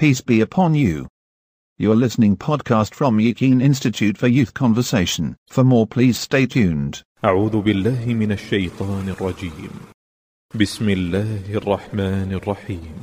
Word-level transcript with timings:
Peace 0.00 0.22
be 0.22 0.40
upon 0.40 0.74
you. 0.74 1.08
You're 1.76 1.94
listening 1.94 2.34
podcast 2.34 2.94
from 2.94 3.20
Yakin 3.20 3.60
Institute 3.60 4.16
for 4.16 4.28
Youth 4.28 4.54
Conversation. 4.54 5.36
For 5.50 5.62
more 5.62 5.86
please 5.86 6.16
stay 6.18 6.46
tuned. 6.46 7.02
أعوذ 7.24 7.60
بالله 7.60 8.06
من 8.06 8.32
الشيطان 8.32 9.08
الرجيم 9.08 9.70
بسم 10.54 10.88
الله 10.88 11.54
الرحمن 11.54 12.32
الرحيم 12.32 12.94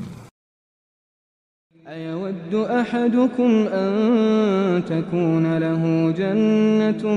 أيود 1.87 2.53
أحدكم 2.55 3.67
أن 3.67 4.85
تكون 4.85 5.57
له 5.57 6.11
جنة 6.11 7.15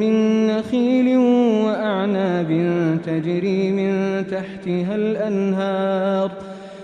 من 0.00 0.46
نخيل 0.46 1.16
وأعناب 1.66 2.50
تجري 3.04 3.70
من 3.72 4.26
تحتها 4.26 4.94
الأنهار 4.94 6.51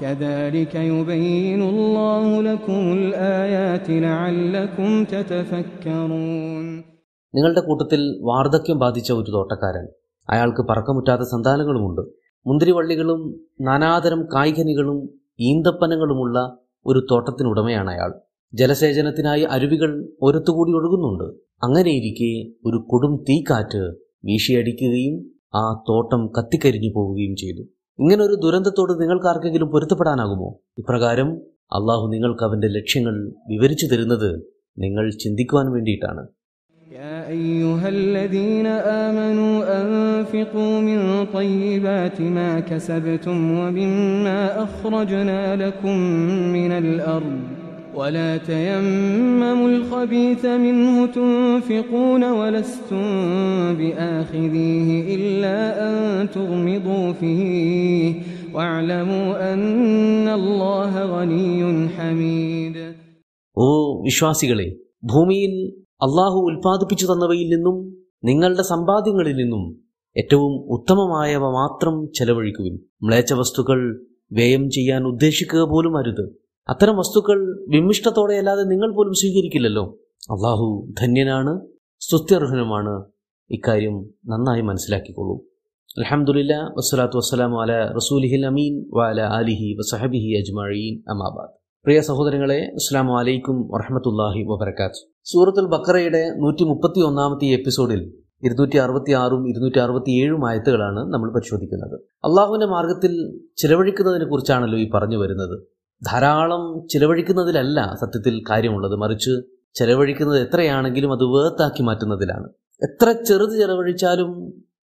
كذلك 0.00 0.74
يبين 0.90 1.60
الله 1.64 2.24
لكم 2.42 2.80
الآيات 2.98 3.86
لعلكم 4.04 4.90
تتفكرون 5.12 6.66
നിങ്ങളുടെ 7.34 7.62
കൂട്ടത്തിൽ 7.62 8.00
വാർദ്ധക്യം 8.28 8.76
ബാധിച്ച 8.82 9.10
ഒരു 9.12 9.30
തോട്ടക്കാരൻ 9.34 9.84
അയാൾക്ക് 10.28 10.62
പറക്കമുറ്റാത്ത 10.66 11.24
സന്താനങ്ങളുമുണ്ട് 11.30 12.02
മുന്തിരിവള്ളികളും 12.46 13.20
നാനാതരം 13.68 14.20
കായ്കനികളും 14.34 14.98
ഈന്തപ്പനങ്ങളുമുള്ള 15.40 16.36
ഒരു 16.86 17.00
തോട്ടത്തിനുടമയാണ് 17.10 17.90
അയാൾ 17.94 18.10
ജലസേചനത്തിനായി 18.52 19.44
അരുവികൾ 19.54 19.90
ഒരത്തുകൂടി 20.22 20.72
ഒഴുകുന്നുണ്ട് 20.78 21.26
അങ്ങനെയിരിക്കെ 21.64 22.32
ഒരു 22.66 22.78
കൊടും 22.90 23.14
തീക്കാറ്റ് 23.28 23.82
വീശിയടിക്കുകയും 24.24 25.16
ആ 25.56 25.64
തോട്ടം 25.88 26.22
കത്തിക്കരിഞ്ഞു 26.36 26.90
പോവുകയും 26.94 27.34
ചെയ്തു 27.36 27.64
ഇങ്ങനെ 27.98 28.22
ഒരു 28.24 28.36
ദുരന്തത്തോട് 28.44 28.92
നിങ്ങൾക്ക് 29.00 29.28
ആർക്കെങ്കിലും 29.28 29.68
പൊരുത്തപ്പെടാനാകുമോ 29.70 30.48
ഇപ്രകാരം 30.78 31.28
അള്ളാഹു 31.72 32.04
നിങ്ങൾക്ക് 32.08 32.44
അവന്റെ 32.44 32.68
ലക്ഷ്യങ്ങൾ 32.68 33.14
വിവരിച്ചു 33.48 33.86
തരുന്നത് 33.86 34.30
നിങ്ങൾ 34.78 35.04
ചിന്തിക്കുവാൻ 35.24 35.68
വേണ്ടിയിട്ടാണ് 35.76 36.24
يا 36.86 37.16
أيها 37.30 37.88
الذين 37.90 38.66
آمنوا 39.04 39.54
أنفقوا 39.82 40.74
من 40.80 41.00
طيبات 41.32 42.18
ما 42.36 42.50
كسبتم 42.62 43.36
ومما 43.52 44.40
أخرجنا 44.64 45.40
لكم 45.56 45.96
من 46.56 46.72
الأرض 46.74 47.40
ولا 47.94 48.30
تيمموا 48.44 49.68
الخبيث 49.70 50.42
منه 50.58 51.06
تنفقون 51.08 52.22
ولستم 52.32 53.04
بآخذيه 53.74 54.88
إلا 55.16 55.56
أن 55.82 55.94
تغمضوا 56.30 57.12
فيه 57.12 58.12
واعلموا 58.54 59.26
أن 59.52 60.26
الله 60.30 60.92
غني 61.14 61.60
حميد 61.90 62.76
ഓ 63.56 63.66
വിശ്വാസികളെ 64.04 64.68
ഭൂമിയിൽ 65.06 65.52
അള്ളാഹു 66.00 66.38
ഉൽപ്പാദിപ്പിച്ചു 66.48 67.06
തന്നവയിൽ 67.06 67.48
നിന്നും 67.48 67.76
നിങ്ങളുടെ 68.24 68.64
സമ്പാദ്യങ്ങളിൽ 68.70 69.36
നിന്നും 69.36 69.62
ഏറ്റവും 70.16 70.52
ഉത്തമമായവ 70.74 71.44
മാത്രം 71.52 71.94
ചെലവഴിക്കുവിൻ 72.16 72.74
മ്ലേച്ഛ 73.06 73.32
വസ്തുക്കൾ 73.32 73.80
വ്യയം 74.30 74.64
ചെയ്യാൻ 74.76 75.02
ഉദ്ദേശിക്കുക 75.12 75.62
പോലും 75.72 75.94
അരുത് 76.00 76.24
അത്തരം 76.71 76.95
വസ്തുക്കൾ 76.97 77.37
വിമിഷ്ടത്തോടെയല്ലാതെ 77.73 78.63
നിങ്ങൾ 78.71 78.89
പോലും 78.95 79.13
സ്വീകരിക്കില്ലല്ലോ. 79.13 79.83
അള്ളാഹു 80.33 80.67
ധന്യനാണ് 81.01 81.53
സ്തുത്യർഹനുമാണ്. 82.01 82.93
ഇക്കാര്യം 83.49 83.95
നന്നായി 84.31 84.61
മനസ്സിലാക്കിക്കൊള്ളൂ 84.61 85.35
അലഹമുല്ല 85.97 86.53
വസ്സലാത്തു 86.77 87.17
വസ്സലാം 87.17 87.53
അല 87.61 87.71
റസൂലിഹിൽ 87.97 88.45
അമീൻ 88.45 88.73
വാല 88.97 89.21
അലിഹി 89.37 89.69
വസഹബിഹി 89.79 90.29
അജ്മഴീൻ 90.39 90.95
അമാബാദ് 91.13 91.53
പ്രിയ 91.85 91.99
സഹോദരങ്ങളെ 92.01 92.59
അസ്സാം 92.79 93.07
വലൈക്കും 93.07 93.57
വറഹമത്തല്ലാഹി 93.73 94.41
വബർക്കാത്ത് 94.51 95.01
സൂറത്തുൽ 95.31 95.67
ബക്കറയുടെ 95.75 96.23
നൂറ്റി 96.43 96.63
മുപ്പത്തി 96.63 96.99
ഒന്നാമത്തെ 96.99 97.49
എപ്പിസോഡിൽ 97.57 98.01
ഇരുന്നൂറ്റി 98.43 98.77
അറുപത്തി 98.77 99.11
ആറും 99.11 99.41
ഇരുന്നൂറ്റി 99.49 99.79
അറുപത്തി 99.79 100.11
ഏഴും 100.23 100.43
ആയത്തുകളാണ് 100.49 101.01
നമ്മൾ 101.13 101.29
പരിശോധിക്കുന്നത്. 101.33 101.95
അള്ളാഹുവിന്റെ 102.27 102.67
മാർഗത്തിൽ 102.67 103.13
ചിലവഴിക്കുന്നതിനെ 103.57 104.25
കുറിച്ചാണല്ലോ 104.25 104.77
ഈ 104.79 104.89
പറഞ്ഞു 104.93 105.17
വരുന്നത്. 105.17 105.55
ധാരാളം 106.07 106.87
ചിലവഴിക്കുന്നതിലല്ല 106.87 107.95
സത്യത്തിൽ 108.01 108.43
കാര്യമുള്ളത്. 108.49 108.95
മറിച്ച് 108.95 109.41
ചിലവഴിക്കുന്നത് 109.75 110.39
എത്രയാണെങ്കിലും 110.41 111.11
അത് 111.11 111.23
വേർത്താക്കി 111.23 111.81
മാറ്റുന്നതിലാണ്. 111.81 112.49
എത്ര 112.81 113.11
ചെറുത് 113.11 113.57
ചെലവഴിച്ചാലും 113.57 114.53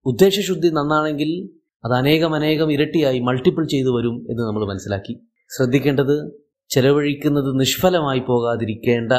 ഉദ്ദേശശുദ്ധി 0.05 0.67
നന്നാണെങ്കിൽ 0.67 1.49
അത് 1.85 1.93
അനേകം 1.93 2.35
അനേകം 2.35 2.71
ഇരട്ടിയായി 2.71 3.19
മൾട്ടിപ്പിൾ 3.19 3.67
ചെയ്തു 3.67 3.97
വരും 3.97 4.27
എന്ന് 4.29 4.43
നമ്മൾ 4.43 4.65
മനസ്സിലാക്കി. 4.65 5.19
ശ്രദ്ധിക്കേണ്ടത് 5.57 6.31
ചെലവഴിക്കുന്നത് 6.69 7.59
നിഷ്ഫലമായി 7.59 8.19
പോകാതിരിക്കേണ്ട 8.19 9.11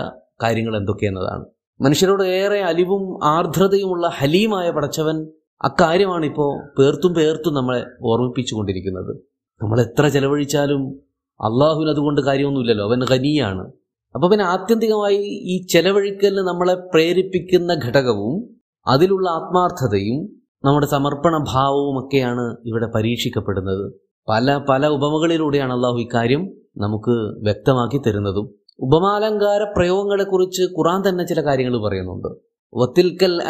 കാര്യങ്ങൾ 0.42 0.76
എന്തൊക്കെയെന്നതാണ്. 0.76 1.44
മനുഷ്യരോട് 1.80 2.22
ഏറെ 2.22 2.60
അലിവും 2.60 3.24
ആർദ്രതയുമുള്ള 3.24 4.08
ഹലീമായ 4.08 4.70
പടച്ചവൻ 4.70 5.26
അക്കാര്യമാണ് 5.62 6.26
ഇപ്പോൾ 6.26 6.50
പേർത്തും 6.78 7.14
പേർത്തും 7.14 7.54
നമ്മളെ 7.54 7.86
ഓർമ്മിപ്പിച്ചു 8.02 8.54
കൊണ്ടിരിക്കുന്നത് 8.54 9.16
നമ്മൾ 9.62 9.80
എത്ര 9.80 10.08
ചെലവഴിച്ചാലും 10.08 11.09
അള്ളാഹുവിന് 11.40 11.90
അതുകൊണ്ട് 11.90 12.20
കാര്യമൊന്നുമില്ലല്ലോ. 12.20 12.88
അവൻ 12.88 13.00
ഖനിയാണ്. 13.10 13.72
അപ്പോൾ 14.14 14.30
പിന്നെ 14.30 14.44
ആത്യന്തികമായി 14.44 15.16
ഈ 15.22 15.66
ചെലവഴിക്കലിന് 15.66 16.38
നമ്മളെ 16.38 16.74
പ്രേരിപ്പിക്കുന്ന 16.74 17.80
ഘടകവും 17.84 18.56
അതിലുള്ള 18.86 19.30
ആത്മാർത്ഥതയും 19.30 20.40
നമ്മുടെ 20.64 20.86
സമർപ്പണ 20.86 21.44
ഭാവവും 21.48 22.06
ഒക്കെയാണ് 22.06 22.56
ഇവിടെ 22.66 22.86
പരീക്ഷിക്കപ്പെടുന്നത്. 22.86 23.92
പല 24.28 24.60
പല 24.68 24.86
ഉപമകളിലൂടെയാണ് 24.88 25.72
അള്ളാഹു 25.72 25.96
ഇക്കാര്യം 25.96 26.52
നമുക്ക് 26.76 27.42
വ്യക്തമാക്കി 27.44 27.98
തരുന്നതും. 27.98 28.54
ഉപമാലങ്കാര 28.78 29.62
പ്രയോഗങ്ങളെക്കുറിച്ച് 29.76 30.62
ഖുറാൻ 30.62 31.08
തന്നെ 31.08 31.26
ചില 31.26 31.44
കാര്യങ്ങൾ 31.44 31.82
പറയുന്നുണ്ട്. 31.82 32.28
വത്തിൽക്കൽ 32.74 33.42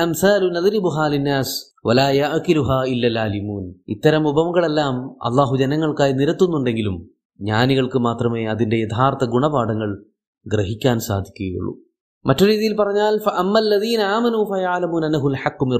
ഇത്തരം 3.88 4.28
ഉപമകളെല്ലാം 4.28 5.12
അള്ളാഹു 5.12 5.56
ജനങ്ങൾക്കായി 5.56 6.12
നിരത്തുന്നുണ്ടെങ്കിലും 6.12 7.19
ജ്ഞാനികൾക്ക് 7.40 7.98
മാത്രമേ 7.98 8.46
അതിന്റെ 8.46 8.76
യഥാർത്ഥ 8.76 9.24
ഗുണപാഠങ്ങൾ 9.24 10.04
ഗ്രഹിക്കാൻ 10.46 11.00
സാധിക്കുകയുള്ളൂ. 11.00 11.78
മറ്റൊരു 12.26 12.50
രീതിയിൽ 12.50 12.76
പറഞ്ഞാൽ 12.76 13.18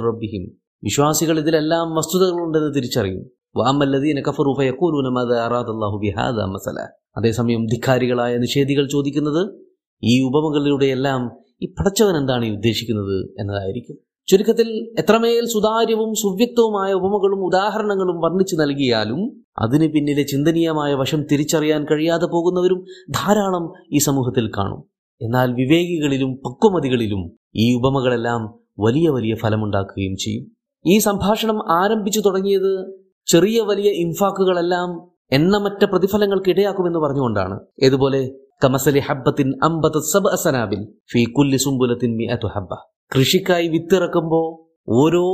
റബ്ബിഹിം. 0.09 0.57
വിശ്വാസികൾ 0.85 1.39
ഇതിലെല്ലാം 1.39 1.95
വസ്തുതകളുണ്ടെന്ന് 1.95 2.75
തിരിച്ചറിയും. 2.75 3.31
അതേസമയം 7.17 7.67
ധിക്കാരികളായ 7.67 8.37
നിഷേധികൾ 8.37 8.89
ചോദിക്കുന്നത് 8.89 9.51
ഈ 10.03 10.23
ഉപമകളിലൂടെയെല്ലാം 10.23 11.37
ഈ 11.63 11.67
പടച്ചവൻ 11.67 12.17
എന്താണ് 12.17 12.45
ഈ 12.45 12.51
ഉദ്ദേശിക്കുന്നത്? 12.55 13.35
എന്നതായിരിക്കും. 13.41 14.10
ചുരുക്കത്തിൽ 14.29 14.95
എത്രമേൽ 14.99 15.45
സുതാര്യവും 15.47 16.15
സുവ്യക്തവുമായ 16.15 16.93
ഉപമകളും 16.93 17.41
ഉദാഹരണങ്ങളും 17.47 18.21
വർണിച്ചു 18.21 18.57
നൽകിയാലും 18.57 19.21
അതിന് 19.59 19.93
പിന്നിലെ 19.93 20.23
ചിന്തനീയമായ 20.23 20.95
വശം 20.95 21.23
തിരിച്ചറിയാൻ 21.33 21.87
കഴിയാതെ 21.91 22.27
പോകുന്നവരും 22.27 22.85
ധാരാളം 23.11 23.65
ഈ 23.93 23.99
സമൂഹത്തിൽ 23.99 24.51
കാണും. 24.59 24.81
എന്നാൽ 25.21 25.55
വിവേകികളിലും 25.55 26.31
പക്വമതികളിലും 26.35 27.23
ഈ 27.57 27.75
ഉപമകളെല്ലാം 27.75 28.59
വലിയ 28.79 29.09
വലിയ 29.09 29.35
ഫലമുണ്ടാക്കുകയും 29.35 30.17
ചെയ്യും. 30.17 30.45
ഈ 30.87 30.99
സംഭാഷണം 30.99 31.73
ആരംഭിച്ചു 31.73 32.21
തുടങ്ങിയത് 32.21 33.01
ചെറിയ 33.27 33.61
വലിയ 33.61 33.91
ഇൻഫാക്കുകളെല്ലാം 33.91 35.11
എണ്ണമറ്റ 35.33 35.85
പ്രതിഫലങ്ങൾക്ക് 35.85 36.51
ഇടയാക്കുമെന്ന് 36.51 36.99
പറഞ്ഞുകൊണ്ടാണ്. 36.99 37.61
ഇതുപോലെ 37.79 38.21
കമസലി 38.65 38.99
ഹബ്ബത്തിൻ 38.99 39.51
അമ്പത് 39.63 39.99
സബ് 40.13 40.31
അസനാബിൽ 40.33 40.81
ഫീ 41.13 41.25
കുല്ലി 41.25 41.57
സുംബുലത്തിൻ 41.57 42.17
മിഅതു 42.17 42.47
ഹബ്ബ. 42.47 42.73
കൃഷിക്കായി 43.13 43.69
വിത്തിറക്കുമ്പോൾ 43.69 44.47
ഓരോ 44.89 45.25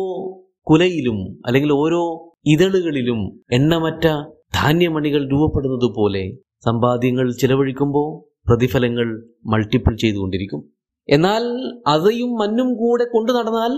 കുലയിലും 0.70 1.18
അല്ലെങ്കിൽ 1.46 1.72
ഓരോ 1.72 2.02
ഇതളുകളിലും 2.46 3.20
എണ്ണമറ്റ 3.52 4.06
ധാന്യമണികൾ 4.54 5.22
രൂപപ്പെടുന്നത് 5.32 5.88
പോലെ 5.96 6.22
സമ്പാദ്യങ്ങൾ 6.66 7.26
ചിലവഴിക്കുമ്പോൾ 7.32 8.08
പ്രതിഫലങ്ങൾ 8.48 9.06
മൾട്ടിപ്പിൾ 9.46 9.96
ചെയ്തുകൊണ്ടിരിക്കും. 9.96 10.60
എന്നാൽ 11.08 11.42
അതയും 11.86 12.30
മഞ്ഞും 12.30 12.74
കൂടെ 12.74 13.04
കൊണ്ടു 13.04 13.32
നടന്നാൽ 13.32 13.72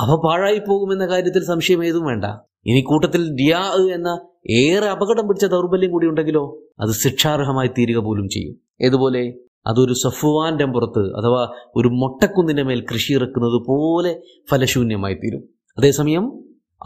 അവ 0.00 0.16
പാഴായി 0.24 0.60
പോകുമെന്ന 0.68 1.06
കാര്യത്തിൽ 1.06 1.42
സംശയം 1.44 1.84
ഏതും 1.84 2.04
വേണ്ട. 2.06 2.24
ഇനി 2.66 2.80
കൂട്ടത്തിൽ 2.80 3.22
ഡിയാ 3.34 3.62
എന്ന 3.94 4.08
ഏറെ 4.50 4.86
അപകടം 4.86 5.28
പിടിച്ച 5.28 5.46
ദൗർബല്യം 5.46 5.90
കൂടി 5.90 6.06
ഉണ്ടെങ്കിലോ 6.06 6.44
അത് 6.80 6.92
ശിക്ഷാർഹമായി 6.94 7.68
തീരുക 7.68 7.98
പോലും 8.04 8.28
ചെയ്യും. 8.28 8.56
ഏതുപോലെ 8.80 9.22
അതൊരു 9.66 9.92
സഫുവാന്റെ 9.92 10.64
പുറത്ത് 10.64 11.14
അഥവാ 11.16 11.48
ഒരു 11.76 11.88
മൊട്ടക്കുന്നിന്റെ 11.88 12.62
മേൽ 12.62 12.86
കൃഷി 12.92 13.12
ഇറക്കുന്നത് 13.12 13.66
പോലെ 13.66 14.20
ഫലശൂന്യമായി 14.50 15.14
തീരും 15.14 15.44
അതേസമയം 15.78 16.26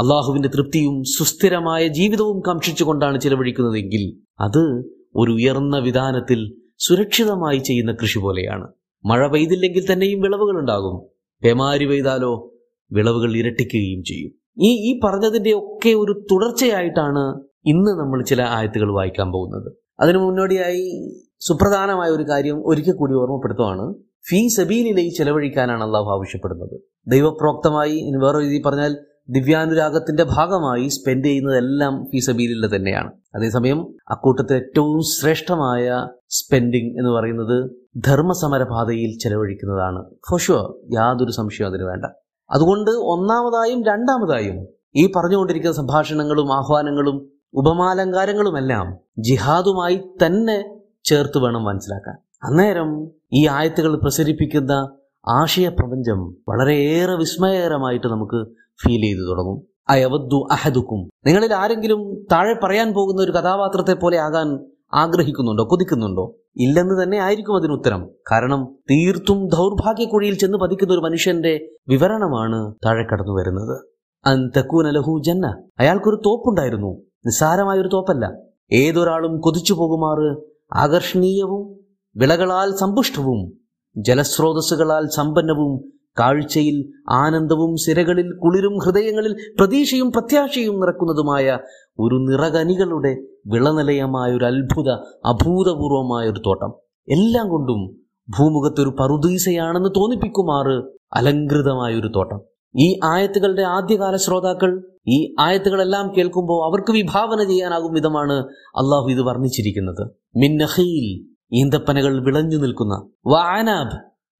അള്ളാഹുവിന്റെ 0.00 0.48
തൃപ്തിയും 0.48 1.04
സുസ്ഥിരമായ 1.04 1.88
ജീവിതവും 1.88 2.40
കാക്ഷിച്ചുകൊണ്ടാണ് 2.40 3.20
ചിലവഴിക്കുന്നതെങ്കിൽ 3.20 4.20
അത് 4.40 4.92
ഒരു 5.16 5.32
ഉയർന്ന 5.32 5.78
വിധാനത്തിൽ 5.78 6.56
സുരക്ഷിതമായി 6.78 7.58
ചെയ്യുന്ന 7.58 7.92
കൃഷി 7.92 8.19
പോലെയാണ്. 8.19 8.69
മഴ 9.04 9.26
പെയ്തില്ലെങ്കിൽ 9.26 9.92
തന്നെയും 9.92 10.20
വിളവുകൾ 10.20 10.60
ഉണ്ടാകും. 10.60 11.06
പേമാരി 11.44 11.86
പെയ്താലോ 11.86 12.54
വിളവുകൾ 12.92 13.36
ഇരട്ടിക്കുകയും 13.36 14.04
ചെയ്യും. 14.04 14.32
ഈ 14.58 14.90
ഈ 14.90 15.00
പറഞ്ഞതിന്റെ 15.04 15.52
ഒക്കെ 15.52 15.88
ഒരു 15.88 16.24
തുടർച്ചയായിട്ടാണ് 16.31 17.40
ഇന്ന് 17.66 17.90
നമ്മൾ 18.00 18.24
ചില 18.24 18.42
ആയത്തുകൾ 18.42 18.94
വായിക്കാൻ 18.94 19.32
പോകുന്നത്. 19.32 19.72
അതിനു 20.00 20.18
മുന്നോടിയായി 20.18 21.14
സുപ്രധാനമായ 21.40 22.08
ഒരു 22.08 22.22
കാര്യം 22.22 22.66
ഒരിക്കൽ 22.66 22.92
കൂടി 22.92 23.14
ഓർമ്മപ്പെടുത്തുവാണ്. 23.14 23.94
ഫീ 24.30 24.48
സബീലിലേക്ക് 24.48 25.16
ചെലവഴിക്കാനാണ് 25.16 25.82
അള്ളാഹു 25.82 26.10
ആവശ്യപ്പെടുന്നത്. 26.10 26.80
ദൈവപ്രോക്തമായി 27.06 27.92
ഇനി 27.92 28.24
വേറെ 28.24 28.40
രീതി 28.40 28.62
പറഞ്ഞാൽ 28.66 28.96
ദിവ്യാനുരാഗത്തിന്റെ 29.30 30.22
ഭാഗമായി 30.22 30.88
സ്പെൻഡ് 30.88 31.24
ചെയ്യുന്നതെല്ലാം 31.24 32.04
ഫീ 32.04 32.18
സബീലിൽ 32.18 32.76
തന്നെയാണ്. 32.76 33.12
അതേസമയം 33.34 33.94
അക്കൂട്ടത്തിൽ 34.10 34.54
ഏറ്റവും 34.54 35.00
ശ്രേഷ്ഠമായ 35.02 36.06
സ്പെൻഡിങ് 36.28 36.98
എന്ന് 36.98 37.10
പറയുന്നത് 37.10 37.70
ധർമ്മസമരപാതയിൽ 37.96 39.18
ചെലവഴിക്കുന്നതാണ്. 39.18 40.04
ഫോഷുവർ 40.30 40.74
യാതൊരു 40.94 41.30
സംശയവും 41.30 41.70
അതിന് 41.70 41.84
വേണ്ട. 41.84 42.04
അതുകൊണ്ട് 42.50 42.90
ഒന്നാമതായും 42.90 43.84
രണ്ടാമതായും 43.84 44.66
ഈ 44.96 45.12
പറഞ്ഞുകൊണ്ടിരിക്കുന്ന 45.16 45.76
സംഭാഷണങ്ങളും 45.76 46.54
ആഹ്വാനങ്ങളും 46.54 47.38
ഉപമാലങ്കാരങ്ങളുമെല്ലാം 47.54 48.96
ജിഹാദുമായി 49.18 50.00
തന്നെ 50.26 50.76
ചേർത്ത് 51.04 51.38
വേണം 51.38 51.64
മനസ്സിലാക്കാൻ. 51.64 52.16
അന്നേരം 52.44 53.10
ഈ 53.32 53.48
ആയത്തുകൾ 53.48 53.96
പ്രസരിപ്പിക്കുന്ന 53.96 54.94
ആശയ 55.28 55.68
പ്രപഞ്ചം 55.68 56.36
വളരെയേറെ 56.48 57.14
വിസ്മയകരമായിട്ട് 57.14 58.06
നമുക്ക് 58.06 58.46
ഫീൽ 58.84 59.00
ചെയ്തു 59.00 59.28
തുടങ്ങും. 59.28 59.62
അയവദ്ദു 59.88 60.48
അഹദുക്കും. 60.52 61.10
നിങ്ങളിൽ 61.26 61.54
ആരെങ്കിലും 61.54 62.26
താഴെ 62.32 62.54
പറയാൻ 62.62 62.92
പോകുന്ന 62.92 63.22
ഒരു 63.22 63.32
കഥാപാത്രത്തെ 63.32 63.94
പോലെ 63.94 64.18
ആകാൻ 64.18 64.66
ആഗ്രഹിക്കുന്നുണ്ടോ? 64.94 65.64
കൊതിക്കുന്നുണ്ടോ? 65.64 66.36
ഇല്ലെന്ന് 66.56 67.02
തന്നെ 67.02 67.18
ആയിരിക്കും 67.18 67.56
അതിന് 67.56 67.72
ഉത്തരം. 67.72 68.10
കാരണം 68.32 68.78
തീർത്തും 68.90 69.48
ദൗർഭാഗ്യക്കുഴിയിൽ 69.48 70.38
ചെന്ന് 70.38 70.58
പതിക്കുന്ന 70.58 70.92
ഒരു 70.92 71.00
മനുഷ്യന്റെ 71.00 71.68
വിവരണമാണ് 71.88 72.74
താഴെ 72.84 73.06
കടന്നു 73.12 73.32
വരുന്നത് 73.32 73.80
അൻ 74.26 74.50
ലഹു 74.90 75.22
ജന്ന. 75.24 75.62
അയാൾക്കൊരു 75.80 76.16
തോപ്പുണ്ടായിരുന്നു. 76.26 77.07
നിസ്സാരമായ 77.26 77.79
ഒരു 77.79 77.88
തോപ്പല്ല. 77.93 78.38
ഏതൊരാളും 78.73 79.41
കൊതിച്ചു 79.41 79.75
പോകുമാറ് 79.75 80.37
ആകർഷണീയവും 80.75 81.79
വിളകളാൽ 82.17 82.75
സമ്പുഷ്ടവും 82.76 83.53
ജലസ്രോതസ്സുകളാൽ 83.97 85.06
സമ്പന്നവും 85.06 85.99
കാഴ്ചയിൽ 86.20 86.93
ആനന്ദവും 87.11 87.76
സിരകളിൽ 87.76 88.38
കുളിരും 88.44 88.79
ഹൃദയങ്ങളിൽ 88.79 89.37
പ്രതീക്ഷയും 89.59 90.12
പ്രത്യാശയും 90.12 90.81
നിറക്കുന്നതുമായ 90.81 91.59
ഒരു 91.99 92.15
നിറകനികളുടെ 92.15 93.26
വിളനിലയമായ 93.47 94.32
ഒരു 94.32 94.44
അത്ഭുത 94.44 94.91
അഭൂതപൂർവമായ 95.25 96.29
ഒരു 96.29 96.41
തോട്ടം. 96.47 96.73
എല്ലാം 97.09 97.49
കൊണ്ടും 97.49 98.09
ഭൂമുഖത്തൊരു 98.38 98.88
പറുദീസയാണെന്ന് 98.88 99.88
തോന്നിപ്പിക്കുമാറ് 99.88 100.82
അലങ്കൃതമായ 101.15 101.94
ഒരു 101.94 102.11
തോട്ടം. 102.17 102.41
ഈ 102.76 103.00
ആയത്തുകളുടെ 103.05 103.62
ആദ്യകാല 103.62 104.17
ശ്രോതാക്കൾ 104.17 104.91
ഈ 105.09 105.35
ആയത്തുകളെല്ലാം 105.41 106.17
കേൾക്കുമ്പോൾ 106.17 106.70
അവർക്ക് 106.70 106.93
വിഭാവന 106.93 107.49
ചെയ്യാനാകും 107.49 107.93
വിധമാണ് 107.93 108.32
അള്ളാഹു 108.76 109.09
ഇത് 109.09 109.23
വർണിച്ചിരിക്കുന്നത്. 109.23 110.11
മിന്നഹയിൽ 110.37 111.35
ഈന്തപ്പനകൾ 111.53 112.25
വിളഞ്ഞു 112.25 112.56
നിൽക്കുന്ന. 112.56 113.11
വാനാബ് 113.26 113.99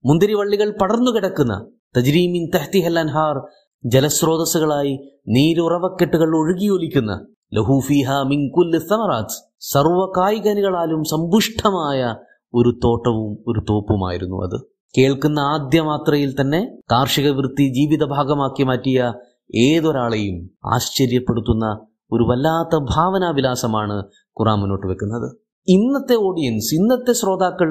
മുന്തിരിവള്ളികൾ 0.09 0.77
പടർന്നു 0.81 1.11
കിടക്കുന്ന. 1.11 1.71
തജ്രീമിൻ 1.99 2.51
തഹ്തിഹൽ 2.55 2.99
അൻഹാർ 2.99 3.49
ജലസ്രോതസ്സുകളായി 3.85 5.21
നീരുറവക്കെട്ടുകൾ 5.29 6.37
ഒഴുകിയൊലിക്കുന്ന. 6.37 7.27
ലഹൂഫിഹ 7.55 8.13
മിൻകുല്ല് 8.13 8.79
സമറാത്ത് 8.79 9.53
സർവ 9.61 10.13
കായികനികളാലും 10.17 11.05
സമ്പുഷ്ടമായ 11.05 12.17
ഒരു 12.55 12.81
തോട്ടവും 12.85 13.45
ഒരു 13.47 13.61
തോപ്പുമായിരുന്നു 13.61 14.37
അത്. 14.37 14.78
കേൾക്കുന്ന 14.97 15.39
ആദ്യ 15.39 15.83
മാത്രയിൽ 15.83 16.41
തന്നെ 16.41 16.79
കാർഷിക 16.93 17.31
വൃത്തി 17.31 17.73
ജീവിത 17.73 18.05
ഭാഗമാക്കി 18.05 18.63
മാറ്റിയ 18.63 19.15
ഏതൊരാളെയും 19.55 20.51
ആശ്ചര്യപ്പെടുത്തുന്ന 20.75 21.67
ഒരു 22.13 22.23
വല്ലാത്ത 22.23 22.79
ഭാവനാവിലാസമാണ് 22.95 23.97
ഖുറാൻ 24.41 24.59
മുന്നോട്ട് 24.61 24.87
വെക്കുന്നത്. 24.87 25.37
ഇന്നത്തെ 25.69 26.15
ഓഡിയൻസ് 26.15 26.75
ഇന്നത്തെ 26.75 27.13
ശ്രോതാക്കൾ 27.13 27.71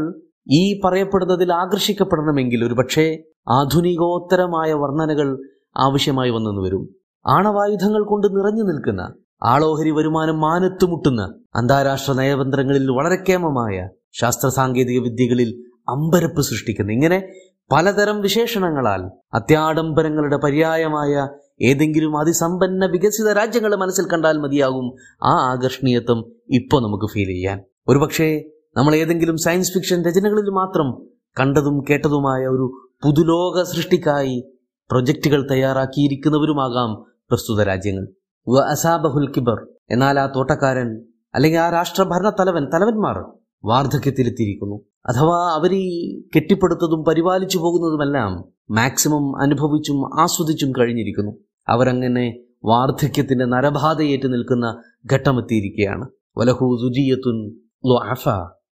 ഈ 0.51 0.81
പറയപ്പെടുന്നതിൽ 0.85 1.53
ആകർഷിക്കപ്പെടണമെങ്കിൽ 1.53 2.63
ഒരുപക്ഷെ 2.63 3.23
ആധുനികോത്തരമായ 3.49 4.73
വർണനകൾ 4.73 5.43
ആവശ്യമായി 5.77 6.29
വന്നെന്ന് 6.29 6.61
വരും. 6.61 6.83
ആണവായുധങ്ങൾ 7.27 8.03
കൊണ്ട് 8.03 8.27
നിറഞ്ഞു 8.27 8.63
നിൽക്കുന്ന 8.63 9.01
ആളോഹരി 9.43 9.91
വരുമാനം 9.91 10.39
മാനത്തുമുട്ടുന്ന 10.39 11.21
അന്താരാഷ്ട്ര 11.55 12.13
നയതന്ത്രങ്ങളിൽ 12.13 12.87
വളരെ 12.91 13.23
കേമമായ 13.29 13.89
ശാസ്ത്ര 14.13 14.47
സാങ്കേതിക 14.47 15.01
വിദ്യകളിൽ 15.03 15.49
അമ്പരപ്പ് 15.89 16.41
സൃഷ്ടിക്കുന്നത് 16.41 16.93
ഇങ്ങനെ 16.93 17.27
പലതരം 17.71 18.21
വിശേഷണങ്ങളാൽ 18.21 19.11
അത്യാഡംബരങ്ങളുടെ 19.33 20.37
പര്യായമായ 20.37 21.27
ഏതെങ്കിലും 21.61 22.17
അതിസമ്പന്ന 22.17 22.85
വികസിത 22.85 23.31
രാജ്യങ്ങൾ 23.33 23.75
മനസ്സിൽ 23.75 24.07
കണ്ടാൽ 24.07 24.37
മതിയാകും 24.37 24.95
ആ 25.23 25.51
ആകർഷണീയത്വം 25.51 26.31
ഇപ്പോൾ 26.49 26.81
നമുക്ക് 26.81 27.13
ഫീൽ 27.13 27.27
ചെയ്യാൻ. 27.27 27.63
ഒരുപക്ഷെ 27.87 28.45
നമ്മൾ 28.77 28.95
ഏതെങ്കിലും 28.95 29.37
സയൻസ് 29.37 29.73
ഫിക്ഷൻ 29.73 30.05
രചനകളിൽ 30.05 30.49
മാത്രം 30.49 31.07
കണ്ടതും 31.39 31.83
കേട്ടതുമായ 31.89 32.47
ഒരു 32.47 32.89
പുതുലോക 33.03 33.63
സൃഷ്ടിക്കായി 33.63 34.53
പ്രൊജക്റ്റുകൾ 34.91 35.47
തയ്യാറാക്കിയിരിക്കുന്നവരുമാകാം 35.51 37.21
പ്രസ്തുത 37.29 37.63
രാജ്യങ്ങൾ. 37.63 38.07
വ 38.47 38.59
അസാബഹുൽ 38.59 39.31
കിബർ. 39.31 39.67
എന്നാൽ 39.91 40.19
ആ 40.19 40.25
തോട്ടക്കാരൻ 40.35 41.01
അല്ലെങ്കിൽ 41.35 41.59
ആ 41.59 41.69
രാഷ്ട്രഭരണ 41.71 42.29
തലവൻ 42.29 42.65
തലവന്മാർ 42.73 43.25
വാർദ്ധക്യത്തിലെത്തിയിരിക്കുന്നു. 43.65 44.81
അഥവാ 45.07 45.53
അവർ 45.53 45.73
ഈ 45.73 46.21
കെട്ടിപ്പടുത്തതും 46.35 47.03
പരിപാലിച്ചു 47.03 47.57
പോകുന്നതുമെല്ലാം 47.57 48.43
മാക്സിമം 48.71 49.41
അനുഭവിച്ചും 49.41 50.21
ആസ്വദിച്ചും 50.21 50.71
കഴിഞ്ഞിരിക്കുന്നു. 50.71 51.31
അവരങ്ങനെ 51.69 52.39
വാർദ്ധക്യത്തിന്റെ 52.65 53.45
നരബാധയേറ്റ് 53.45 54.33
നിൽക്കുന്ന 54.33 54.81
ഘട്ടമെത്തിയിരിക്കുകയാണ്. 55.13 56.07
വലഹൂതുജിയത്തുൻ 56.37 57.37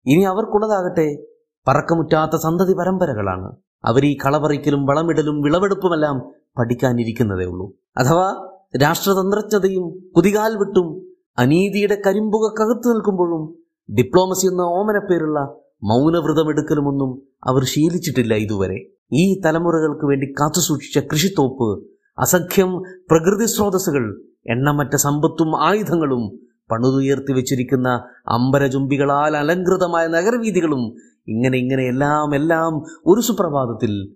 ഇനി 0.07 0.23
അവർക്കുള്ളതാകട്ടെ 0.23 1.27
പറക്കമുറ്റാത്ത 1.69 2.37
സന്തതി 2.37 2.73
പരമ്പരകളാണ്. 2.73 3.57
അവർ 3.85 4.05
ഈ 4.05 4.17
കളപറിക്കലും 4.27 4.87
വളമിടലും 4.87 5.41
വിളവെടുപ്പുമെല്ലാം 5.41 6.33
പഠിക്കാനിരിക്കുന്നതേ 6.59 7.45
ഉള്ളൂ. 7.45 7.73
അഥവാ 7.97 8.49
രാഷ്ട്രതന്ത്രജ്ഞതയും 8.83 10.13
കുതികാൽ 10.17 10.57
വിട്ടും 10.57 11.17
അനീതിയുടെ 11.39 12.03
കരിമ്പുകക്കകത്ത് 12.07 12.89
നിൽക്കുമ്പോഴും 12.89 13.65
ഡിപ്ലോമസി 13.95 14.47
എന്ന 14.47 14.61
ഓമനപ്പേരുള്ള 14.61 15.55
മൗനവ്രതമെടുക്കലുമൊന്നും 15.83 17.23
അവർ 17.45 17.65
ശീലിച്ചിട്ടില്ല 17.65 18.35
ഇതുവരെ. 18.35 18.87
ഈ 19.13 19.41
തലമുറകൾക്ക് 19.41 20.07
വേണ്ടി 20.07 20.27
കാത്തുസൂക്ഷിച്ച 20.27 21.07
കൃഷിത്തോപ്പ് 21.13 21.87
അസഖ്യം 22.19 22.83
പ്രകൃതി 23.11 23.47
സ്രോതസ്സുകൾ 23.47 24.23
എണ്ണമറ്റ 24.51 24.97
സമ്പത്തും 24.97 25.63
ആയുധങ്ങളും 25.63 26.49
പണിതുയർത്തി 26.71 27.33
വെച്ചിരിക്കുന്ന 27.33 28.05
അമ്പരചുംബികളാൽ 28.29 29.37
അലങ്കൃതമായ 29.37 30.07
നഗരവീതികളും 30.07 30.97
ഇങ്ങനെ 31.29 31.59
ഇങ്ങനെ 31.59 31.83
എല്ലാം 31.89 32.35
എല്ലാം 32.35 32.85
ഒരു 33.07 33.21
സുപ്രഭാതത്തിൽ. 33.21 34.15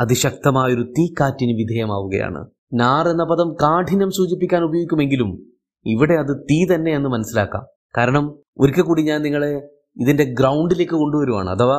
അതിശക്തമായൊരു 0.00 0.82
തീക്കാറ്റിന് 0.82 1.56
വിധേയമാവുകയാണ്. 1.56 2.46
നാർ 2.74 3.08
എന്ന 3.08 3.24
പദം 3.24 3.54
കാഠിനം 3.54 4.10
സൂചിപ്പിക്കാൻ 4.10 4.62
ഉപയോഗിക്കുമെങ്കിലും 4.62 5.46
ഇവിടെ 5.86 6.14
അത് 6.14 6.36
തീ 6.50 6.66
തന്നെ 6.74 6.92
എന്ന് 6.92 7.08
മനസ്സിലാക്കാം. 7.08 7.77
കാരണം 7.96 8.24
ഒരിക്കൽ 8.58 8.82
കൂടി 8.82 9.02
ഞാൻ 9.02 9.22
നിങ്ങളെ 9.22 9.52
ഇതിന്റെ 9.96 10.24
ഗ്രൗണ്ടിലേക്ക് 10.24 10.92
കൊണ്ടുവരുവാണ്. 10.92 11.50
അഥവാ 11.50 11.78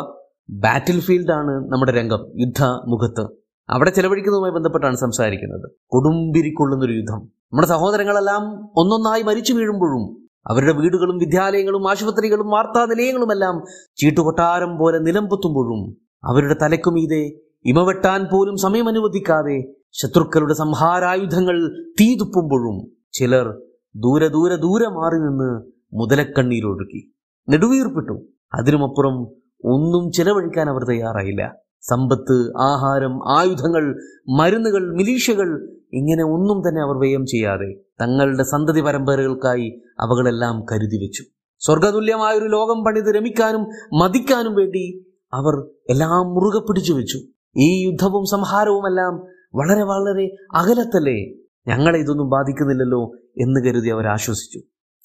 ബാറ്റിൽ 0.49 0.99
ഫീൽഡാണ് 1.01 1.53
നമ്മുടെ 1.71 1.91
രംഗം 1.91 2.21
യുദ്ധ 2.35 2.63
മുഖത്ത് 2.63 3.25
അവിടെ 3.69 3.89
ചെലവഴിക്കുന്നതുമായി 3.89 4.53
ബന്ധപ്പെട്ടാണ് 4.53 4.95
സംസാരിക്കുന്നത്. 4.95 5.71
കൊടുമ്പിരിക്കൊള്ളുന്നൊരു 5.87 6.91
യുദ്ധം. 6.91 7.19
നമ്മുടെ 7.19 7.67
സഹോദരങ്ങളെല്ലാം 7.67 8.43
ഒന്നൊന്നായി 8.77 9.23
മരിച്ചു 9.23 9.53
വീഴുമ്പോഴും 9.53 10.03
അവരുടെ 10.49 10.71
വീടുകളും 10.71 11.17
വിദ്യാലയങ്ങളും 11.17 11.89
ആശുപത്രികളും 11.89 12.47
വാർത്താ 12.49 12.85
നിലയങ്ങളുമെല്ലാം 12.85 13.55
ചീട്ടുകൊട്ടാരം 13.97 14.77
പോലെ 14.77 14.99
നിലംപൊത്തുമ്പോഴും 14.99 15.81
അവരുടെ 16.27 16.55
തലക്കുമീതെ 16.61 17.23
ഇമവെട്ടാൻ 17.65 18.27
പോലും 18.31 18.57
സമയം 18.57 18.87
അനുവദിക്കാതെ 18.87 19.57
ശത്രുക്കളുടെ 19.91 20.53
സംഹാരായുധങ്ങൾ 20.53 21.57
തീതുപ്പുമ്പോഴും 22.01 22.77
ചിലർ 23.13 23.47
ദൂരെ 23.95 24.27
ദൂരെ 24.27 24.55
ദൂരെ 24.55 24.87
മാറി 24.87 25.17
നിന്ന് 25.19 25.49
മുതലക്കണ്ണീരൊഴുക്കി. 25.93 27.13
നെടുവീർപ്പിട്ടു. 27.49 28.25
അതിനുമപ്പുറം 28.53 29.21
ഒന്നും 29.65 30.11
ചിലവഴിക്കാൻ 30.11 30.69
അവർ 30.69 30.83
തയ്യാറായില്ല. 30.83 31.55
സമ്പത്ത് 31.81 32.57
ആഹാരം 32.57 33.39
ആയുധങ്ങൾ 33.39 33.99
മരുന്നുകൾ 34.29 34.95
മിലീഷകൾ 34.95 35.77
ഇങ്ങനെ 35.93 36.23
ഒന്നും 36.23 36.69
തന്നെ 36.69 36.81
അവർ 36.81 36.97
വ്യയം 36.97 37.25
ചെയ്യാതെ 37.25 37.75
തങ്ങളുടെ 38.01 38.43
സന്തതി 38.43 38.81
പരമ്പരകൾക്കായി 38.81 39.81
അവകളെല്ലാം 39.99 40.65
കരുതി 40.71 41.03
വെച്ചു. 41.03 41.23
സ്വർഗതുല്യമായ 41.59 42.37
ഒരു 42.37 42.45
ലോകം 42.45 42.83
പണിത് 42.83 43.15
രമിക്കാനും 43.15 43.67
മതിക്കാനും 43.99 44.55
വേണ്ടി 44.55 45.05
അവർ 45.33 45.67
എല്ലാം 45.89 46.33
മുറുകെ 46.33 46.59
പിടിച്ചു 46.59 46.93
വെച്ചു. 46.93 47.17
ഈ 47.57 47.85
യുദ്ധവും 47.85 48.25
സംഹാരവുമെല്ലാം 48.25 49.13
വളരെ 49.55 49.83
വളരെ 49.83 50.35
അകലത്തല്ലേ? 50.55 51.33
ഞങ്ങളെ 51.67 51.99
ഇതൊന്നും 51.99 52.29
ബാധിക്കുന്നില്ലല്ലോ 52.29 53.15
എന്ന് 53.17 53.65
കരുതി 53.65 53.89
അവർ 53.89 54.07
ആശ്വസിച്ചു. 54.07 54.59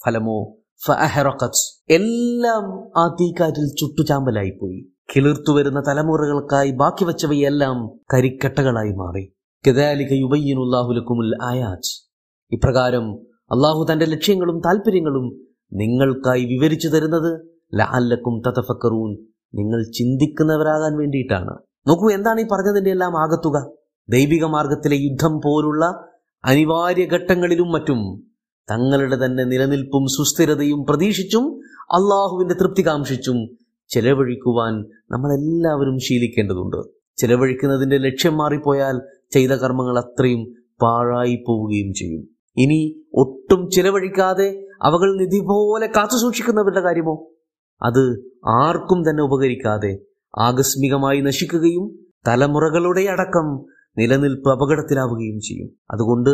ഫലമോ 0.05 0.57
ഫഅഹറഖത്ത് 0.81 1.63
എല്ലാം 1.91 2.65
ആ 2.99 3.17
തീക്കാറ്റിൽ 3.21 3.67
ചുട്ടുചാമ്പലായിപ്പോയി. 3.81 4.79
കിളിർത്തു 5.17 5.53
വരുന്ന 5.53 5.81
തലമുറകൾക്കായി 5.89 6.71
ബാക്കി 6.71 7.05
വച്ചവയെല്ലാം 7.05 7.77
കരിക്കട്ടകളായി 8.13 8.93
മാറി. 8.93 9.25
കെദാലിക 9.65 10.13
യുബയ്യനുല്ലാഹുലക്കുമുൽ 10.13 11.31
ആയാജ് 11.43 11.93
ഇപ്രകാരം 12.53 13.07
അള്ളാഹു 13.53 13.87
തന്റെ 13.93 14.07
ലക്ഷ്യങ്ങളും 14.07 14.59
താല്പര്യങ്ങളും 14.67 15.27
നിങ്ങൾക്കായി 15.73 16.45
വിവരിച്ചു 16.45 16.89
തരുന്നത് 16.89 17.31
ലഅല്ലക്കും 17.75 18.35
തതഫക്കറൂൻ. 18.47 19.11
നിങ്ങൾ 19.55 19.81
ചിന്തിക്കുന്നവരാകാൻ 19.93 20.93
വേണ്ടിയിട്ടാണ്. 20.99 21.55
നോക്കൂ 21.87 22.11
എന്താണ് 22.11 22.41
ഈ 22.41 22.47
പറഞ്ഞതിന്റെ 22.53 22.91
എല്ലാം 22.91 23.15
ആകത്തുക? 23.23 23.57
ദൈവിക 24.09 24.45
മാർഗത്തിലെ 24.45 24.97
യുദ്ധം 24.97 25.35
പോലുള്ള 25.45 25.85
അനിവാര്യ 26.45 27.05
ഘട്ടങ്ങളിലും 27.07 27.69
മറ്റും 27.73 28.01
തങ്ങളുടെ 28.71 29.27
തന്നെ 29.27 29.45
നിലനിൽപ്പും 29.45 30.07
സുസ്ഥിരതയും 30.07 30.85
പ്രതീക്ഷിച്ചും 30.85 31.45
അള്ളാഹുവിന്റെ 31.83 32.55
തൃപ്തി 32.55 32.87
കാംക്ഷിച്ചും 32.87 33.57
ചെലവഴിക്കുവാൻ 33.89 34.85
നമ്മളെല്ലാവരും 35.11 35.99
ശീലിക്കേണ്ടതുണ്ട്. 35.99 36.77
ചെലവഴിക്കുന്നതിന്റെ 37.17 37.99
ലക്ഷ്യം 37.99 38.37
മാറിപ്പോയാൽ 38.37 39.01
ചെയ്ത 39.35 39.51
കർമ്മങ്ങൾ 39.51 39.99
അത്രയും 39.99 40.53
പാഴായി 40.83 41.45
പോവുകയും 41.49 41.93
ചെയ്യും. 41.95 42.29
ഇനി 42.57 43.05
ഒട്ടും 43.15 43.71
ചിലവഴിക്കാതെ 43.71 44.67
അവകൾ 44.83 45.17
നിധി 45.17 45.41
പോലെ 45.41 45.87
കാത്തു 45.87 46.17
സൂക്ഷിക്കുന്നവരുടെ 46.17 46.81
കാര്യമോ? 46.81 47.31
അത് 47.83 48.31
ആർക്കും 48.49 49.11
തന്നെ 49.11 49.23
ഉപകരിക്കാതെ 49.23 49.99
ആകസ്മികമായി 50.39 51.21
നശിക്കുകയും 51.21 51.99
തലമുറകളുടെ 52.27 53.01
അടക്കം 53.01 53.67
നിലനിൽപ്പ് 53.99 54.51
അപകടത്തിലാവുകയും 54.51 55.41
ചെയ്യും. 55.41 55.71
അതുകൊണ്ട് 55.91 56.31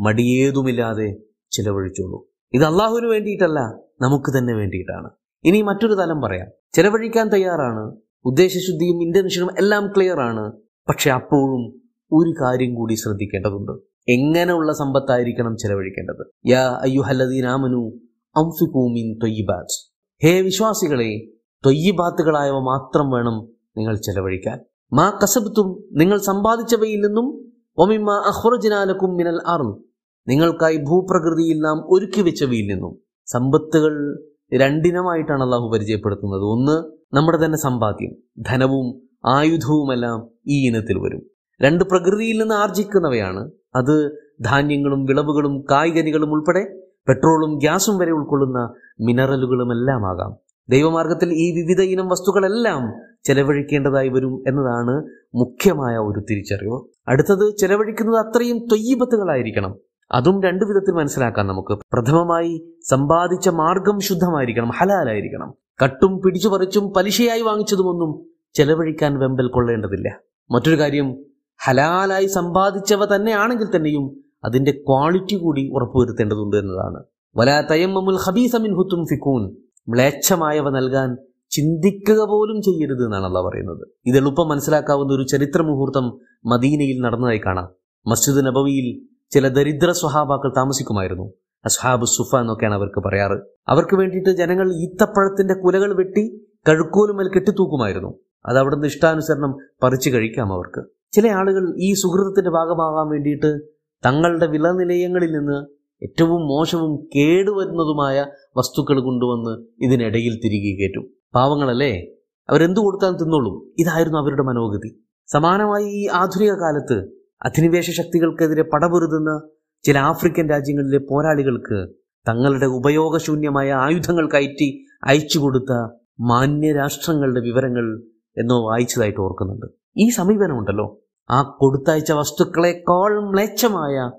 മടിയേതുമില്ലാതെ 0.00 1.16
ചിലവഴിച്ചോളൂ. 1.52 2.28
ഇത് 2.52 2.64
അള്ളാഹുവിന് 2.64 3.06
വേണ്ടിയിട്ടല്ല 3.06 3.60
നമുക്ക് 4.00 4.38
തന്നെ 4.38 4.54
വേണ്ടിയിട്ടാണ്. 4.54 5.10
ഇനി 5.44 5.62
മറ്റൊരു 5.62 5.94
തലം 5.94 6.20
പറയാം. 6.20 6.46
ചിലവഴിക്കാൻ 6.72 7.28
തയ്യാറാണ്. 7.28 7.96
ഉദ്ദേശശുദ്ധിയും 8.24 9.02
ഇന്റൻഷനും 9.02 9.48
എല്ലാം 9.58 9.92
ക്ലിയർ 9.96 10.20
ആണ്. 10.20 10.52
പക്ഷെ 10.88 11.10
അപ്പോഴും 11.10 11.82
ഒരു 12.12 12.34
കാര്യം 12.40 12.74
കൂടി 12.74 12.94
ശ്രദ്ധിക്കേണ്ടതുണ്ട്. 12.94 13.72
എങ്ങനെയുള്ള 14.10 14.72
സമ്പത്തായിരിക്കണം 14.72 15.56
ചെലവഴിക്കേണ്ടത്? 15.56 16.26
യാ 16.48 16.78
അയ്യുഹല്ലദീനാമനു 16.82 17.92
അംഫിക്കൂമിൻ 18.36 19.18
തൊയ്യിബാത്ത്. 19.18 19.92
ഹേ 20.26 20.40
വിശ്വാസികളെ 20.40 21.30
തൊയ്യിബാത്തുകളായവ 21.66 22.58
മാത്രം 22.58 23.10
വേണം 23.10 23.48
നിങ്ങൾ 23.76 23.96
ചെലവഴിക്കാൻ. 23.96 24.58
മാ 24.92 25.18
കസബത്തും 25.22 25.88
നിങ്ങൾ 25.92 26.18
സമ്പാദിച്ചവയിൽ 26.18 27.00
നിന്നും 27.00 27.52
ഒമിമ്മ 27.76 28.10
അഹ്റജിനാലക്കും 28.10 29.16
മിനൽ 29.16 29.40
ആർന്നു 29.46 29.91
നിങ്ങൾക്കായി 30.28 30.76
ഭൂപ്രകൃതിയിൽ 30.76 31.58
നാം 31.58 31.92
ഒരുക്കി 31.92 32.20
വെച്ചവയിൽ 32.20 32.72
നിന്നും 32.72 32.98
സമ്പത്തുകൾ 33.26 34.24
രണ്ടിനമായിട്ടാണ് 34.54 35.42
അള്ളാഹു 35.42 35.70
പരിചയപ്പെടുത്തുന്നത്. 35.72 36.40
ഒന്ന് 36.40 36.92
നമ്മുടെ 37.16 37.44
തന്നെ 37.44 37.58
സമ്പാദ്യം. 37.58 38.12
ധനവും 38.42 39.02
ആയുധവുമെല്ലാം 39.26 40.28
ഈ 40.48 40.68
ഇനത്തിൽ 40.68 40.98
വരും. 40.98 41.22
രണ്ട് 41.62 41.84
പ്രകൃതിയിൽ 41.84 42.38
നിന്ന് 42.38 42.54
ആർജിക്കുന്നവയാണ് 42.54 43.50
അത് 43.76 44.16
ധാന്യങ്ങളും 44.44 45.04
വിളവുകളും 45.04 45.64
കായ്കനികളും 45.70 46.30
ഉൾപ്പെടെ 46.30 46.82
പെട്രോളും 47.08 47.58
ഗ്യാസും 47.58 47.98
വരെ 47.98 48.10
ഉൾക്കൊള്ളുന്ന 48.10 48.74
മിനറലുകളും 49.00 49.72
എല്ലാം 49.72 50.06
ആകാം. 50.06 50.36
ദൈവമാർഗത്തിൽ 50.68 51.32
ഈ 51.32 51.62
വിവിധ 51.62 51.80
ഇനം 51.80 52.08
വസ്തുക്കളെല്ലാം 52.08 52.92
ചെലവഴിക്കേണ്ടതായി 53.24 54.08
വരും 54.08 54.44
എന്നതാണ് 54.48 55.04
മുഖ്യമായ 55.34 55.96
ഒരു 55.96 56.24
തിരിച്ചറിവ്. 56.30 56.80
അടുത്തത് 57.08 57.56
ചെലവഴിക്കുന്നത് 57.56 58.26
അത്രയും 58.26 58.58
തൊയ്യബത്തുകളായിരിക്കണം. 58.58 59.91
അതും 60.12 60.42
രണ്ടു 60.42 60.64
വിധത്തിൽ 60.64 60.92
മനസ്സിലാക്കാം 60.92 61.46
നമുക്ക്. 61.46 61.78
പ്രഥമമായി 61.92 62.78
സമ്പാദിച്ച 62.88 63.48
മാർഗം 63.48 64.00
ശുദ്ധമായിരിക്കണം 64.00 64.70
ഹലാലായിരിക്കണം. 64.78 65.54
കട്ടും 65.82 66.20
പിടിച്ചു 66.20 66.48
പറിച്ചും 66.48 66.92
പലിശയായി 66.92 67.42
വാങ്ങിച്ചതുമൊന്നും 67.42 68.30
ചെലവഴിക്കാൻ 68.54 69.18
വെമ്പൽ 69.18 69.48
കൊള്ളേണ്ടതില്ല. 69.48 70.16
മറ്റൊരു 70.50 70.78
കാര്യം 70.78 71.24
ഹലാലായി 71.64 72.26
സമ്പാദിച്ചവ 72.26 73.04
തന്നെയാണെങ്കിൽ 73.16 73.76
തന്നെയും 73.76 74.24
അതിന്റെ 74.44 74.72
ക്വാളിറ്റി 74.72 75.36
കൂടി 75.36 75.70
ഉറപ്പുവരുത്തേണ്ടതുണ്ട് 75.72 76.56
എന്നതാണ്. 76.56 77.04
വലാ 77.36 77.60
തയമ്മമുൽ 77.60 78.16
ഹബീസമിൻ 78.16 78.74
ഹുത്തും 78.74 79.04
ഫിക്കൂൻ 79.04 79.56
മ്ലേച്ഛമായവ 79.88 80.70
നൽകാൻ 80.70 81.16
ചിന്തിക്കുക 81.50 82.24
പോലും 82.24 82.62
ചെയ്യരുത് 82.62 83.04
എന്നാണ് 83.04 83.24
അല്ല 83.24 83.40
പറയുന്നത്. 83.40 83.88
ഇത് 84.06 84.16
എളുപ്പം 84.16 84.48
മനസ്സിലാക്കാവുന്ന 84.48 85.12
ഒരു 85.12 85.26
ചരിത്ര 85.26 85.62
മുഹൂർത്തം 85.62 86.18
മദീനയിൽ 86.46 87.00
നടന്നതായി 87.00 87.40
കാണാം. 87.46 87.68
മസ്ജിദ് 88.06 88.46
നബവിയിൽ 88.46 89.11
ചില 89.32 89.48
ദരിദ്ര 89.48 89.92
സ്വഹാബാക്കൾ 89.92 90.52
താമസിക്കുമായിരുന്നു. 90.56 91.32
അസ്ഹാബ് 91.64 92.04
സുഫ 92.04 92.36
എന്നൊക്കെയാണ് 92.36 92.74
അവർക്ക് 92.74 93.08
പറയാറ്. 93.08 93.40
അവർക്ക് 93.68 93.96
വേണ്ടിയിട്ട് 93.96 94.30
ജനങ്ങൾ 94.30 94.74
ഈത്തപ്പഴത്തിന്റെ 94.74 95.54
കുലകൾ 95.54 95.94
വെട്ടി 95.94 96.46
കഴുക്കോലുമേൽ 96.68 97.28
കെട്ടിത്തൂക്കുമായിരുന്നു. 97.28 98.18
അത് 98.46 98.58
അവിടുന്ന് 98.58 98.86
ഇഷ്ടാനുസരണം 98.86 99.58
പറിച്ചു 99.82 100.10
കഴിക്കാം 100.10 100.52
അവർക്ക്. 100.52 100.88
ചില 101.12 101.28
ആളുകൾ 101.28 101.74
ഈ 101.78 101.94
സുഹൃത്തിന്റെ 101.94 102.50
ഭാഗമാകാൻ 102.50 103.08
വേണ്ടിയിട്ട് 103.08 103.60
തങ്ങളുടെ 104.06 104.46
വിലനിലയങ്ങളിൽ 104.46 105.32
നിന്ന് 105.32 105.66
ഏറ്റവും 106.02 106.46
മോശവും 106.48 107.08
കേടുവരുന്നതുമായ 107.16 108.26
വസ്തുക്കൾ 108.56 109.00
കൊണ്ടുവന്ന് 109.00 109.84
ഇതിനിടയിൽ 109.84 110.34
തിരികെ 110.44 110.76
കയറ്റും. 110.76 111.10
പാവങ്ങളല്ലേ? 111.34 112.06
അവരെന്തു 112.50 112.80
കൊടുത്താലും 112.80 113.16
തിന്നോളും. 113.16 113.72
ഇതായിരുന്നു 113.78 114.18
അവരുടെ 114.18 114.42
മനോഗതി. 114.42 115.04
സമാനമായി 115.26 115.84
ഈ 115.84 116.06
ആധുനിക 116.06 116.52
കാലത്ത് 116.52 117.21
അധിനിവേശ 117.44 117.90
ശക്തികൾക്കെതിരെ 117.90 118.62
പടപൊരുതുന്ന 118.62 119.50
ചില 119.84 119.98
ആഫ്രിക്കൻ 119.98 120.50
രാജ്യങ്ങളിലെ 120.50 120.98
പോരാളികൾക്ക് 120.98 121.92
തങ്ങളുടെ 122.28 122.66
ഉപയോഗശൂന്യമായ 122.66 123.72
ആയുധങ്ങൾ 123.72 124.30
കയറ്റി 124.30 124.84
അയച്ചു 125.04 125.38
കൊടുത്ത 125.38 125.72
മാന്യരാഷ്ട്രങ്ങളുടെ 126.20 127.40
വിവരങ്ങൾ 127.40 128.02
എന്നോ 128.38 128.70
വായിച്ചതായിട്ട് 128.70 129.20
ഓർക്കുന്നുണ്ട്. 129.20 129.66
ഈ 129.96 130.08
സമീപനമുണ്ടല്ലോ. 130.08 131.02
ആ 131.30 131.42
കൊടുത്തയച്ച 131.42 132.12
വസ്തുക്കളെക്കാൾ 132.12 133.30
മ്ലേച്ഛമായ 133.30 134.10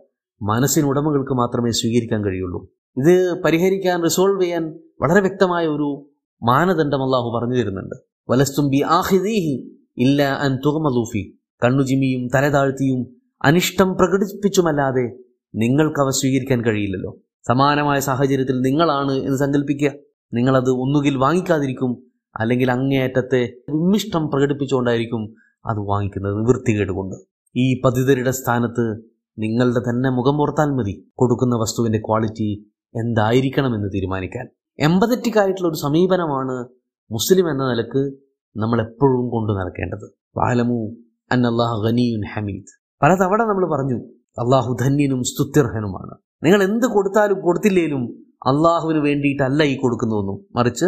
മനസ്സിനുടമകൾക്ക് 0.42 1.34
മാത്രമേ 1.34 1.72
സ്വീകരിക്കാൻ 1.72 2.26
കഴിയുള്ളൂ. 2.26 2.70
ഇത് 2.98 3.42
പരിഹരിക്കാൻ 3.42 4.04
റിസോൾവ് 4.04 4.42
ചെയ്യാൻ 4.42 4.80
വളരെ 5.02 5.22
വ്യക്തമായ 5.22 5.68
ഒരു 5.68 6.10
മാനദണ്ഡം 6.44 7.04
അള്ളാഹു 7.04 7.40
പറഞ്ഞു 7.40 7.56
തരുന്നുണ്ട്. 7.56 7.96
വലസ്തും 8.30 8.70
ബി 8.70 8.84
ആഹിദീഹി 8.84 9.78
ഇല്ല 9.98 10.24
അൻ 10.24 10.56
തുകമലൂഫി 10.56 11.43
കണ്ണുചിമ്മിയും 11.64 12.30
തലതാഴ്ത്തിയും 12.36 13.02
അനിഷ്ടം 13.44 13.90
പ്രകടിപ്പിച്ചുമല്ലാതെ 13.98 15.06
നിങ്ങൾക്ക് 15.56 16.00
അവ 16.02 16.10
സ്വീകരിക്കാൻ 16.10 16.66
കഴിയില്ലല്ലോ. 16.66 17.12
സമാനമായ 17.48 18.00
സാഹചര്യത്തിൽ 18.00 18.62
നിങ്ങളാണ് 18.62 19.12
എന്ന് 19.12 19.38
സങ്കല്പിക്കുക 19.38 19.92
നിങ്ങളത് 20.34 20.70
ഒന്നുകിൽ 20.70 21.18
വാങ്ങിക്കാതിരിക്കും 21.18 21.92
അല്ലെങ്കിൽ 22.40 22.72
അങ്ങേയറ്റത്തെ 22.72 23.42
വിമ്മിഷ്ടം 23.70 24.24
പ്രകടിപ്പിച്ചുകൊണ്ടായിരിക്കും 24.28 25.24
അത് 25.66 25.80
വാങ്ങിക്കുന്നത് 25.80 26.34
വൃത്തികേടുകൊണ്ട്. 26.34 27.16
ഈ 27.56 27.82
പതിതരുടെ 27.86 28.32
സ്ഥാനത്ത് 28.32 28.86
നിങ്ങളുടെ 29.38 29.80
തന്നെ 29.80 30.10
മുഖം 30.10 30.42
ഓർത്താൽ 30.42 30.70
മതി. 30.72 31.12
കൊടുക്കുന്ന 31.16 31.56
വസ്തുവിന്റെ 31.56 32.00
ക്വാളിറ്റി 32.00 32.50
എന്തായിരിക്കണമെന്ന് 32.96 33.90
തീരുമാനിക്കാൻ. 33.94 34.48
എമ്പതറ്റിക് 34.80 35.40
ആയിട്ടുള്ള 35.40 35.70
ഒരു 35.70 35.78
സമീപനമാണ് 35.78 36.56
മുസ്ലിം 37.12 37.50
എന്ന 37.52 37.64
നിലയ്ക്ക് 37.70 38.02
നമ്മൾ 38.56 38.82
എപ്പോഴും 38.82 39.30
കൊണ്ടു 39.30 39.54
നടക്കേണ്ടത്. 39.54 40.08
വാലമു 40.38 40.80
അൻ 41.34 41.42
ഖനിയുൻ 41.86 42.24
ഹമീദ്. 42.34 42.72
പലതവണ 43.02 43.44
നമ്മൾ 43.44 43.76
പറഞ്ഞു 43.76 43.98
അള്ളാഹു 44.44 44.78
ധന്യനും 44.82 45.24
സ്തുത്യർഹനുമാണ്. 45.24 46.18
നിങ്ങൾ 46.44 46.64
എന്ത് 46.64 46.86
കൊടുത്താലും 46.86 47.42
കൊടുത്തില്ലേലും 47.42 48.24
അള്ളാഹുവിന് 48.48 49.00
വേണ്ടിയിട്ടല്ല 49.00 49.64
ഈ 49.64 49.76
കൊടുക്കുന്നതൊന്നും 49.76 50.46
മറിച്ച് 50.56 50.86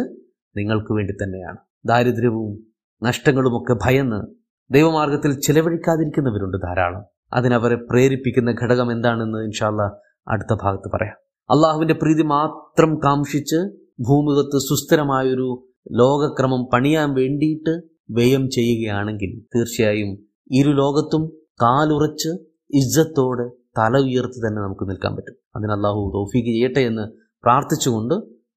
നിങ്ങൾക്ക് 0.58 0.94
വേണ്ടി 0.94 1.14
തന്നെയാണ്. 1.14 1.58
ദാരിദ്ര്യവും 1.86 2.68
നഷ്ടങ്ങളുമൊക്കെ 3.04 3.78
ഭയന്ന് 3.86 4.36
ദൈവമാർഗത്തിൽ 4.74 5.40
ചിലവഴിക്കാതിരിക്കുന്നവരുണ്ട് 5.40 6.58
ധാരാളം. 6.58 7.04
അതിനവരെ 7.34 7.76
പ്രേരിപ്പിക്കുന്ന 7.76 8.52
ഘടകം 8.52 8.92
എന്താണെന്ന് 8.92 9.38
ഇൻഷാല്ല 9.38 9.82
അടുത്ത 10.28 10.58
ഭാഗത്ത് 10.64 10.92
പറയാം. 10.94 11.16
അള്ളാഹുവിന്റെ 11.50 11.94
പ്രീതി 11.94 12.22
മാത്രം 12.22 13.00
കാംക്ഷിച്ച് 13.04 13.56
ഭൂമുഖത്ത് 14.00 14.58
സുസ്ഥിരമായൊരു 14.58 15.68
ലോകക്രമം 15.92 16.66
പണിയാൻ 16.74 17.14
വേണ്ടിയിട്ട് 17.14 17.82
വ്യയം 18.10 18.50
ചെയ്യുകയാണെങ്കിൽ 18.50 19.46
തീർച്ചയായും 19.56 20.25
ഇരു 20.52 20.70
ലോകത്തും 20.70 21.28
കാലുറച്ച് 21.62 22.30
ഇജ്ജത്തോടെ 22.70 23.50
തല 23.78 23.98
ഉയർത്തി 23.98 24.48
തന്നെ 24.48 24.62
നമുക്ക് 24.62 24.90
നിൽക്കാൻ 24.90 25.16
പറ്റും. 25.16 25.36
അതിന് 25.56 25.72
അള്ളാഹു 25.72 26.12
തൗഫീക്ക് 26.14 26.48
ചെയ്യട്ടെ 26.48 26.80
എന്ന് 26.80 27.12
പ്രാർത്ഥിച്ചുകൊണ്ട് 27.44 28.14